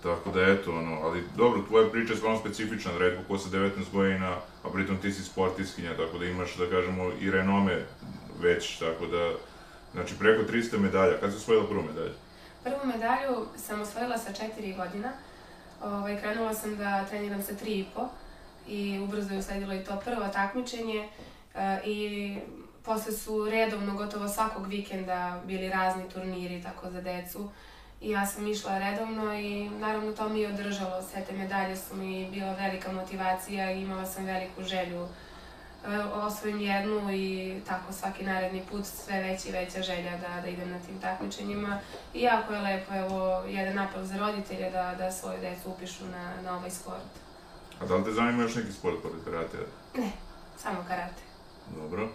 tako 0.03 0.31
da 0.31 0.41
eto, 0.41 0.77
ono, 0.77 0.99
ali 1.03 1.23
dobro, 1.37 1.61
tvoja 1.67 1.89
priča 1.89 2.13
je 2.13 2.17
stvarno 2.17 2.39
specifična, 2.39 2.91
redko 2.97 3.23
ko 3.27 3.37
sa 3.37 3.49
19 3.49 3.71
godina, 3.93 4.35
a 4.63 4.69
pritom 4.73 4.97
ti 4.97 5.11
si 5.11 5.23
sportiskinja, 5.23 5.97
tako 5.97 6.17
da 6.17 6.25
imaš, 6.25 6.55
da 6.55 6.69
kažemo, 6.69 7.11
i 7.19 7.31
renome 7.31 7.85
već, 8.41 8.79
tako 8.79 9.05
da, 9.05 9.33
znači 9.93 10.13
preko 10.19 10.51
300 10.51 10.79
medalja. 10.79 11.19
Kad 11.19 11.31
si 11.31 11.37
osvojila 11.37 11.67
prvu 11.67 11.83
medalju? 11.83 12.13
Prvu 12.63 12.85
medalju 12.93 13.45
sam 13.57 13.81
osvojila 13.81 14.17
sa 14.17 14.33
četiri 14.33 14.73
godina. 14.73 15.11
Ovaj, 15.83 16.21
krenula 16.21 16.53
sam 16.53 16.77
da 16.77 17.05
treniram 17.05 17.43
sa 17.43 17.55
tri 17.55 17.79
i 17.79 17.85
po 17.95 18.07
i 18.67 18.99
ubrzo 18.99 19.33
je 19.33 19.39
usledilo 19.39 19.73
i 19.73 19.83
to 19.83 19.99
prvo 20.05 20.27
takmičenje 20.27 21.09
e, 21.55 21.79
i 21.85 22.37
posle 22.83 23.11
su 23.11 23.49
redovno 23.49 23.95
gotovo 23.95 24.27
svakog 24.27 24.67
vikenda 24.67 25.41
bili 25.45 25.69
razni 25.69 26.09
turniri 26.09 26.63
tako 26.63 26.89
za 26.89 27.01
decu 27.01 27.49
i 28.01 28.09
ja 28.09 28.25
sam 28.25 28.47
išla 28.47 28.77
redovno 28.77 29.33
i 29.33 29.69
naravno 29.69 30.11
to 30.11 30.29
mi 30.29 30.39
je 30.39 30.53
održalo, 30.53 31.03
sve 31.11 31.25
te 31.25 31.33
medalje 31.33 31.75
su 31.75 31.95
mi 31.95 32.29
bila 32.31 32.53
velika 32.53 32.91
motivacija 32.91 33.71
i 33.71 33.81
imala 33.81 34.05
sam 34.05 34.25
veliku 34.25 34.63
želju 34.63 35.07
osvojim 36.13 36.59
jednu 36.61 37.11
i 37.11 37.55
tako 37.67 37.93
svaki 37.93 38.23
naredni 38.23 38.63
put 38.71 38.85
sve 38.85 39.21
veća 39.21 39.49
i 39.49 39.51
veća 39.51 39.81
želja 39.81 40.11
da, 40.17 40.41
da 40.41 40.47
idem 40.47 40.69
na 40.69 40.79
tim 40.79 41.01
takmičenjima 41.01 41.79
i 42.13 42.21
jako 42.21 42.53
je 42.53 42.61
lepo, 42.61 42.93
evo, 42.93 43.43
jedan 43.47 43.79
apel 43.79 44.03
za 44.03 44.17
roditelje 44.17 44.69
da, 44.69 44.95
da 44.97 45.11
svoju 45.11 45.39
decu 45.41 45.69
upišu 45.69 46.05
na, 46.05 46.41
na 46.41 46.57
ovaj 46.57 46.71
sport. 46.71 47.03
A 47.81 47.85
da 47.85 47.95
li 47.95 48.03
te 48.03 48.11
zanima 48.11 48.43
još 48.43 48.55
neki 48.55 48.71
sport 48.71 49.01
pored 49.01 49.23
karatea? 49.25 49.59
Ne, 49.95 50.11
samo 50.57 50.85
karate. 50.87 51.21
Dobro. 51.75 52.09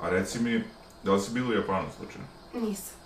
A 0.00 0.10
reci 0.10 0.38
mi, 0.38 0.64
da 1.02 1.12
li 1.12 1.20
si 1.20 1.30
bila 1.32 1.48
u 1.48 1.52
Japanu 1.52 1.88
slučajno? 1.96 2.26
Nisam. 2.54 2.96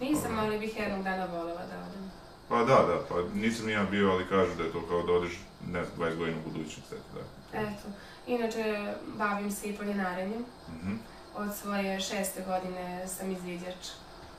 Nisam, 0.00 0.38
ali 0.38 0.58
bih 0.58 0.76
jednog 0.76 1.02
dana 1.02 1.24
voljela 1.24 1.66
da 1.66 1.78
odem. 1.88 2.10
Pa 2.48 2.58
da, 2.58 2.64
da, 2.64 3.00
pa 3.08 3.14
nisam 3.34 3.66
ni 3.66 3.72
ja 3.72 3.84
bio, 3.84 4.10
ali 4.10 4.28
kažu 4.28 4.54
da 4.54 4.62
je 4.64 4.72
to 4.72 4.82
kao 4.88 5.02
da 5.02 5.12
odeš, 5.12 5.32
ne 5.72 5.84
znam, 5.84 6.08
20 6.08 6.16
godina 6.16 6.38
u 6.38 6.50
budućnost, 6.50 6.92
eto 6.92 7.02
da. 7.14 7.58
Eto, 7.60 7.88
inače 8.26 8.94
bavim 9.18 9.50
se 9.50 9.68
i 9.68 9.76
planinarenjem. 9.76 10.44
Mhm. 10.68 10.94
Od 11.36 11.54
svoje 11.54 12.00
šeste 12.00 12.42
godine 12.46 13.08
sam 13.08 13.30
izviđač. 13.30 13.88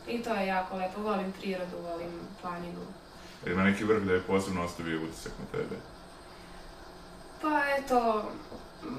I 0.08 0.24
to 0.24 0.34
je 0.34 0.48
jako 0.48 0.78
lepo, 0.78 1.02
volim 1.02 1.32
prirodu, 1.32 1.78
volim 1.92 2.12
planinu. 2.42 2.82
E, 3.46 3.52
Ima 3.52 3.64
neki 3.64 3.84
vrh 3.84 4.04
da 4.04 4.14
je 4.14 4.22
posebno 4.22 4.64
ostavio 4.64 5.04
utisak 5.04 5.32
na 5.40 5.60
tebe. 5.60 5.76
Pa 7.42 7.62
eto, 7.78 8.26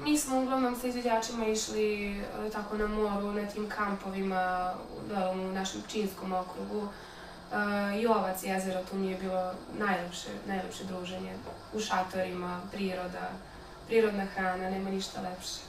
mi 0.03 0.17
smo 0.17 0.39
uglavnom 0.39 0.75
sa 0.75 0.87
izviđačima 0.87 1.45
išli 1.47 2.17
e, 2.17 2.49
tako 2.51 2.77
na 2.77 2.87
moru, 2.87 3.31
na 3.31 3.45
tim 3.45 3.69
kampovima 3.69 4.73
da, 5.09 5.29
u 5.31 5.35
našem 5.35 5.81
Činskom 5.87 6.33
okrugu. 6.33 6.87
E, 7.53 8.01
Jovac 8.01 8.43
jezero, 8.43 8.79
tu 8.91 8.97
mi 8.97 9.07
je 9.11 9.17
bilo 9.17 9.51
najlepše, 9.79 10.29
najlepše 10.47 10.83
druženje. 10.83 11.33
U 11.73 11.79
šatorima, 11.79 12.59
priroda, 12.71 13.29
prirodna 13.87 14.25
hrana, 14.25 14.69
nema 14.69 14.89
ništa 14.89 15.21
lepše. 15.21 15.67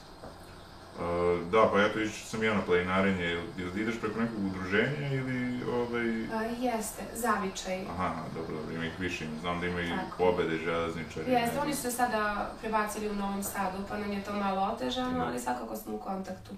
Uh, 0.99 1.47
da, 1.51 1.69
pa 1.71 1.81
eto, 1.81 1.99
išao 1.99 2.25
sam 2.29 2.43
ja 2.43 2.53
na 2.53 2.61
planinarenje, 2.61 3.23
jel 3.23 3.77
ideš 3.77 3.99
preko 4.01 4.19
nekog 4.19 4.45
udruženja 4.45 5.07
ili, 5.13 5.63
ovaj... 5.73 6.09
E, 6.45 6.49
jeste, 6.59 7.03
zavičaj. 7.15 7.81
Aha, 7.89 8.13
dobro, 8.35 8.55
dobro, 8.55 8.75
ima 8.75 8.85
ih 8.85 8.99
više, 8.99 9.25
znam 9.41 9.59
da 9.59 9.65
ima 9.67 9.81
i 9.81 9.91
pobede, 10.17 10.57
železničari. 10.57 11.31
Jeste, 11.31 11.59
oni 11.59 11.73
su 11.75 11.81
se 11.81 11.91
sada 11.91 12.51
prebacili 12.61 13.09
u 13.09 13.15
Novom 13.15 13.43
Sadu, 13.43 13.77
pa 13.89 13.97
nam 13.97 14.11
je 14.11 14.23
to 14.23 14.33
malo 14.33 14.71
otežano, 14.73 15.17
Da. 15.19 15.25
ali 15.25 15.39
svakako 15.39 15.75
smo 15.75 15.95
u 15.95 15.99
kontaktu. 15.99 16.51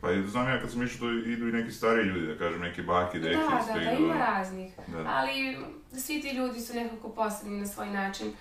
Pa 0.00 0.12
i 0.12 0.26
znam 0.26 0.48
ja 0.48 0.60
kad 0.60 0.70
sam 0.70 0.82
išao, 0.82 0.98
to 0.98 1.10
idu 1.10 1.48
i 1.48 1.52
neki 1.52 1.72
stariji 1.72 2.04
ljudi, 2.04 2.26
da 2.26 2.38
kažem, 2.38 2.60
neki 2.60 2.82
bake, 2.82 3.18
deke, 3.18 3.36
Da, 3.36 3.58
isto 3.60 3.72
da, 3.74 3.80
da, 3.80 3.92
idu, 3.92 4.02
ima 4.04 4.14
raznih. 4.14 4.72
Da. 4.86 5.04
Ali 5.06 5.58
svi 5.98 6.20
ti 6.20 6.30
ljudi 6.30 6.60
su 6.60 6.74
nekako 6.74 7.08
posebni 7.08 7.60
na 7.60 7.66
svoj 7.66 7.90
način. 7.90 8.32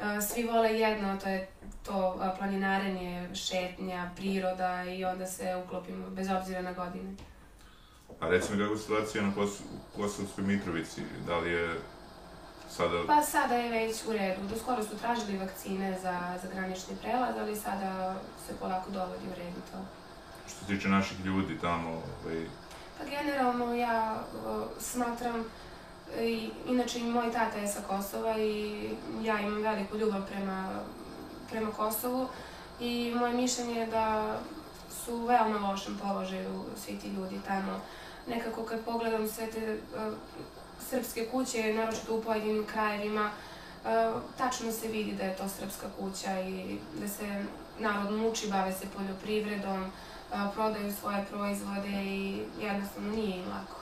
E, 0.00 0.20
Svi 0.20 0.44
vole 0.44 0.78
jedno, 0.78 1.16
to 1.16 1.28
je 1.28 1.48
to 1.86 2.16
a, 2.20 2.34
planinarenje, 2.38 3.34
šetnja, 3.34 4.10
priroda 4.16 4.84
i 4.84 5.04
onda 5.04 5.26
se 5.26 5.62
uklopimo 5.66 6.10
bez 6.10 6.28
obzira 6.30 6.62
na 6.62 6.72
godine. 6.72 7.14
A 8.20 8.28
recimo 8.28 8.58
kako 8.58 8.72
je 8.72 8.78
situacija 8.78 9.24
na 9.24 9.34
Kos 9.34 9.50
Kosovskoj 9.96 10.44
Mitrovici, 10.44 11.00
da 11.26 11.38
li 11.38 11.50
je 11.50 11.74
sada... 12.70 13.02
Pa 13.06 13.22
sada 13.22 13.54
je 13.54 13.70
već 13.70 13.96
u 14.08 14.12
redu. 14.12 14.40
Do 14.50 14.56
skoro 14.56 14.82
su 14.82 14.98
tražili 14.98 15.38
vakcine 15.38 15.98
za, 16.02 16.38
za 16.42 16.48
granični 16.54 16.96
prelaz, 17.02 17.34
ali 17.40 17.56
sada 17.56 18.14
se 18.46 18.54
polako 18.60 18.90
dovodi 18.90 19.26
u 19.26 19.34
redu 19.38 19.60
to. 19.72 19.78
Što 20.48 20.58
se 20.58 20.66
tiče 20.66 20.88
naših 20.88 21.24
ljudi 21.24 21.58
tamo, 21.60 21.90
ovaj, 21.90 22.46
Pa 22.98 23.04
generalno 23.04 23.74
ja 23.74 24.22
o, 24.46 24.64
smatram, 24.80 25.44
i, 26.20 26.50
inače 26.66 26.98
i 26.98 27.02
moj 27.02 27.32
tata 27.32 27.58
je 27.58 27.68
sa 27.68 27.80
Kosova 27.88 28.38
i 28.38 28.90
ja 29.22 29.40
imam 29.40 29.62
veliku 29.62 29.96
ljubav 29.96 30.26
prema, 30.26 30.80
prema 31.50 31.70
Kosovu 31.70 32.28
i 32.80 33.14
moje 33.16 33.34
mišljenje 33.34 33.74
je 33.80 33.86
da 33.86 34.38
su 35.04 35.14
u 35.14 35.26
veoma 35.26 35.70
lošem 35.70 35.98
položaju 36.02 36.64
svi 36.84 36.98
ti 36.98 37.08
ljudi 37.08 37.40
tamo. 37.46 37.80
Nekako 38.26 38.62
kad 38.62 38.84
pogledam 38.84 39.28
sve 39.28 39.46
te 39.46 39.78
o, 39.96 40.12
srpske 40.90 41.28
kuće, 41.32 41.74
naročito 41.74 42.16
u 42.16 42.22
pojedinim 42.22 42.66
krajevima, 42.66 43.30
o, 43.84 44.20
tačno 44.38 44.72
se 44.72 44.88
vidi 44.88 45.12
da 45.12 45.22
je 45.22 45.36
to 45.36 45.48
srpska 45.48 45.86
kuća 45.98 46.40
i 46.40 46.78
da 47.00 47.08
se 47.08 47.44
narod 47.78 48.12
muči, 48.12 48.48
bave 48.50 48.72
se 48.72 48.86
poljoprivredom, 48.96 49.92
prodaju 50.54 50.92
svoje 50.92 51.24
proizvode 51.30 51.88
i 51.88 52.42
jednostavno 52.60 53.10
nije 53.10 53.36
im 53.36 53.48
lako. 53.48 53.80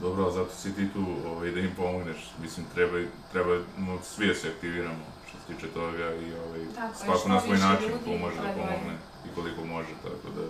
dobro, 0.00 0.24
ali 0.24 0.34
zato 0.34 0.50
si 0.54 0.74
ti 0.74 0.88
tu 0.92 1.04
ovaj, 1.26 1.50
da 1.50 1.60
im 1.60 1.74
pomogneš, 1.76 2.16
mislim, 2.42 2.66
treba, 2.74 2.98
treba 3.32 3.56
no, 3.78 3.98
svi 4.02 4.26
da 4.26 4.34
se 4.34 4.48
aktiviramo 4.48 5.04
što 5.28 5.38
se 5.38 5.54
tiče 5.54 5.66
toga 5.74 6.14
i 6.14 6.32
ovaj, 6.34 6.60
Tako 6.74 6.94
svako 6.94 7.28
na 7.28 7.40
svoj 7.40 7.58
način 7.58 7.90
ko 8.04 8.10
može 8.10 8.36
da 8.36 8.48
pomogne 8.48 8.96
i 9.26 9.34
koliko 9.34 9.64
može, 9.64 9.88
tako 10.02 10.28
da... 10.36 10.46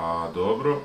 A 0.00 0.30
dobro, 0.34 0.80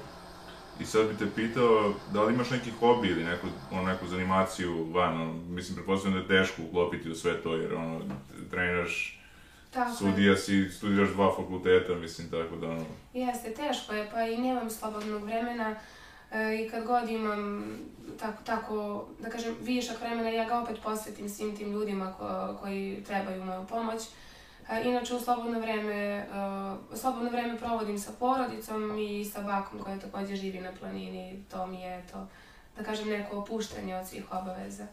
I 0.79 0.85
sad 0.85 1.07
bi 1.07 1.17
te 1.17 1.25
pitao, 1.35 1.93
da 2.13 2.23
li 2.23 2.33
imaš 2.33 2.49
neki 2.49 2.71
hobi 2.79 3.07
ili 3.07 3.23
neku, 3.23 3.47
ono, 3.71 3.83
neku 3.83 4.07
zanimaciju 4.07 4.91
van, 4.91 5.21
ono, 5.21 5.33
mislim, 5.33 5.75
pretpostavljam 5.75 6.27
da 6.27 6.33
je 6.33 6.41
teško 6.41 6.61
uklopiti 6.61 7.11
u 7.11 7.15
sve 7.15 7.41
to, 7.41 7.55
jer 7.55 7.73
ono, 7.73 8.01
treniraš, 8.51 9.16
Tako 9.77 9.89
je. 9.89 9.95
sudija 9.95 10.37
si, 10.37 10.69
studiraš 10.69 11.09
dva 11.09 11.35
fakulteta, 11.35 11.95
mislim, 11.95 12.29
tako 12.29 12.55
da, 12.55 12.67
ono, 12.67 12.85
Jeste, 13.13 13.53
teško 13.53 13.93
je, 13.93 14.09
pa 14.13 14.21
i 14.21 14.37
nemam 14.37 14.69
slobodnog 14.69 15.23
vremena 15.23 15.75
e, 16.31 16.55
i 16.55 16.69
kad 16.69 16.85
god 16.85 17.09
imam 17.09 17.65
tako, 18.19 18.43
tako, 18.43 19.07
da 19.19 19.29
kažem, 19.29 19.55
višak 19.61 20.01
vremena, 20.01 20.29
ja 20.29 20.45
ga 20.45 20.59
opet 20.59 20.77
posvetim 20.83 21.29
svim 21.29 21.57
tim 21.57 21.71
ljudima 21.71 22.13
ko, 22.13 22.57
koji 22.61 23.03
trebaju 23.07 23.45
moju 23.45 23.65
pomoć. 23.67 24.01
E, 24.69 24.81
inače, 24.85 25.15
u 25.15 25.19
slobodno 25.19 25.59
vreme, 25.59 25.93
e, 25.93 26.25
slobodno 26.95 27.29
vreme 27.29 27.57
provodim 27.57 27.99
sa 27.99 28.11
porodicom 28.19 28.99
i 28.99 29.25
sa 29.25 29.41
bakom 29.41 29.79
koja 29.79 29.99
takođe 29.99 30.35
živi 30.35 30.59
na 30.59 30.71
planini. 30.79 31.43
To 31.51 31.67
mi 31.67 31.81
je 31.81 32.03
to, 32.11 32.27
da 32.77 32.83
kažem, 32.83 33.09
neko 33.09 33.37
opuštanje 33.37 33.95
od 33.95 34.07
svih 34.07 34.31
obaveza. 34.31 34.87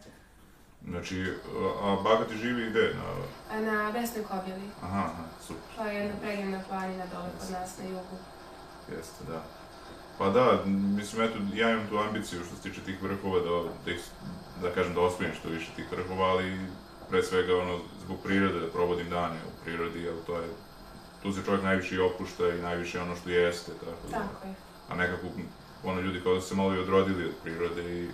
Znači, 0.89 1.33
a, 1.83 1.87
a 1.89 2.01
baka 2.03 2.23
ti 2.25 2.37
živi 2.37 2.69
gde? 2.69 2.95
Na, 3.51 3.59
na 3.59 3.91
Besnoj 3.91 4.23
Kobili, 4.25 4.69
aha, 4.81 4.99
aha, 4.99 5.23
super. 5.47 5.63
to 5.77 5.85
je 5.85 5.95
jedna 5.95 6.15
predivna 6.21 6.61
planina 6.69 7.05
dole 7.13 7.29
kod 7.39 7.51
nas 7.51 7.77
na 7.77 7.83
jugu. 7.85 8.17
Jeste, 8.97 9.23
da. 9.27 9.43
Pa 10.17 10.29
da, 10.29 10.59
mislim, 10.65 11.21
eto, 11.21 11.37
ja 11.53 11.71
imam 11.71 11.87
tu 11.87 11.97
ambiciju 11.97 12.45
što 12.45 12.55
se 12.55 12.61
tiče 12.61 12.81
tih 12.81 13.03
vrhova, 13.03 13.39
da, 13.39 13.69
da, 13.85 13.91
ih, 13.91 14.01
da 14.61 14.71
kažem 14.71 14.93
da 14.93 15.01
osvojim 15.01 15.33
što 15.39 15.49
više 15.49 15.71
tih 15.75 15.91
vrhova, 15.91 16.25
ali 16.25 16.59
pre 17.09 17.23
svega, 17.23 17.57
ono, 17.57 17.79
zbog 18.05 18.17
prirode, 18.23 18.59
da 18.59 18.67
provodim 18.71 19.09
dane 19.09 19.35
u 19.47 19.63
prirodi, 19.63 20.01
jer 20.01 20.13
to 20.25 20.39
je, 20.39 20.47
tu 21.23 21.33
se 21.33 21.41
čovjek 21.45 21.63
najviše 21.63 21.95
i 21.95 21.99
opušta 21.99 22.49
i 22.49 22.61
najviše 22.61 23.01
ono 23.01 23.15
što 23.15 23.29
jeste, 23.29 23.71
tako 23.71 24.07
da, 24.11 24.17
Tako 24.17 24.47
je. 24.47 24.53
a 24.89 24.95
nekako, 24.95 25.27
ono, 25.83 26.01
ljudi 26.01 26.21
kao 26.21 26.33
da 26.35 26.41
se 26.41 26.55
malo 26.55 26.75
i 26.75 26.79
odrodili 26.79 27.25
od 27.25 27.33
prirode 27.43 28.01
i, 28.01 28.09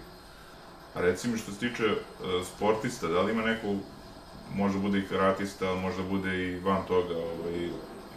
a 0.96 1.02
reci 1.02 1.28
mi 1.28 1.38
što 1.38 1.52
se 1.52 1.60
tiče 1.60 1.84
e, 1.84 1.96
sportista, 2.44 3.08
da 3.08 3.22
li 3.22 3.32
ima 3.32 3.42
neko, 3.42 3.76
možda 4.56 4.80
bude 4.80 5.00
i 5.00 5.08
karatista, 5.08 5.70
ali 5.70 5.80
možda 5.80 6.04
bude 6.04 6.38
i 6.38 6.60
van 6.60 6.86
toga, 6.88 7.16
ovaj, 7.16 7.70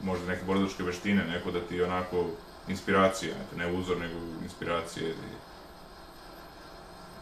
možda 0.03 0.27
neke 0.27 0.45
borilačke 0.45 0.83
veštine, 0.83 1.25
neko 1.25 1.51
da 1.51 1.61
ti 1.61 1.83
onako 1.83 2.27
inspiracija, 2.69 3.35
ne 3.57 3.73
uzor, 3.73 3.99
nego 3.99 4.15
inspiracije 4.43 5.05
ili, 5.05 5.31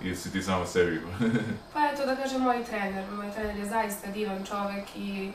ili 0.00 0.16
ti 0.32 0.42
sama 0.42 0.66
sebi. 0.66 1.00
Pa 1.74 1.80
eto 1.92 2.06
da 2.06 2.16
kažem 2.16 2.42
moj 2.42 2.64
trener. 2.64 3.10
Moj 3.10 3.30
trener 3.30 3.56
je 3.56 3.66
zaista 3.66 4.10
divan 4.10 4.44
čovek 4.44 4.96
i 4.96 5.32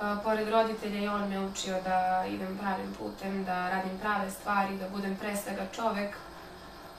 a, 0.00 0.16
pored 0.24 0.48
roditelja 0.48 1.02
i 1.02 1.08
on 1.08 1.28
me 1.28 1.46
učio 1.46 1.74
da 1.84 2.24
idem 2.28 2.58
pravim 2.58 2.94
putem, 2.98 3.44
da 3.44 3.70
radim 3.70 3.98
prave 3.98 4.30
stvari, 4.30 4.78
da 4.78 4.88
budem 4.88 5.16
pre 5.16 5.36
svega 5.36 5.66
čovek. 5.76 6.16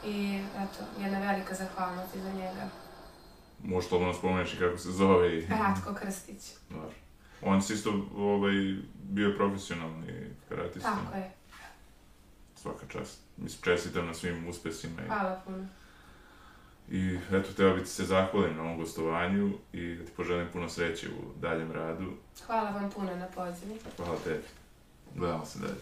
I 0.05 0.41
eto, 0.57 0.83
jedna 1.01 1.19
velika 1.19 1.55
zahvalnost 1.55 2.15
iza 2.15 2.31
njega. 2.33 2.69
Možeš 3.63 3.89
slobodno 3.89 4.13
spomeneš 4.13 4.53
i 4.53 4.57
kako 4.57 4.77
se 4.77 4.91
zove 4.91 5.37
i... 5.37 5.45
Ratko 5.45 5.93
Krstić. 5.93 6.51
Dobro. 6.69 6.91
On 7.41 7.61
si 7.61 7.73
isto 7.73 8.07
ovaj, 8.17 8.53
bio 9.03 9.33
profesionalni 9.37 10.35
karatista. 10.49 10.89
Tako 10.89 11.17
je. 11.17 11.31
Svaka 12.55 12.85
čast. 12.87 13.19
Mislim, 13.37 13.61
čestitam 13.61 14.05
na 14.07 14.13
svim 14.13 14.47
uspesima. 14.47 15.01
I... 15.01 15.07
Hvala 15.07 15.41
puno. 15.45 15.67
I 16.89 17.19
eto, 17.31 17.53
teo 17.53 17.75
bi 17.75 17.83
ti 17.83 17.89
se 17.89 18.05
zahvalim 18.05 18.55
na 18.57 18.63
ovom 18.63 18.77
gostovanju 18.77 19.51
i 19.73 19.95
da 19.95 20.05
ti 20.05 20.11
poželim 20.17 20.47
puno 20.53 20.69
sreće 20.69 21.09
u 21.09 21.39
daljem 21.39 21.71
radu. 21.71 22.11
Hvala 22.45 22.69
vam 22.69 22.91
puno 22.91 23.15
na 23.15 23.25
pozivu. 23.27 23.77
Hvala 23.97 24.17
tebi. 24.23 24.43
Gledamo 25.15 25.45
se 25.45 25.59
dalje. 25.59 25.75